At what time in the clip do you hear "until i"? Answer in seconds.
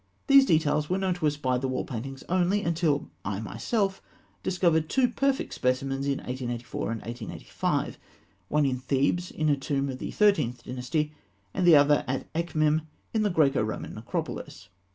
2.63-3.39